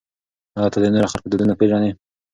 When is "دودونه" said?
1.31-1.53